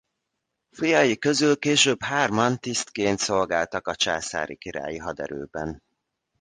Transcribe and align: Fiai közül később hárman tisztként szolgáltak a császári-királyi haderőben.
Fiai 0.75 1.17
közül 1.17 1.57
később 1.57 2.03
hárman 2.03 2.59
tisztként 2.59 3.19
szolgáltak 3.19 3.87
a 3.87 3.95
császári-királyi 3.95 4.97
haderőben. 4.97 5.81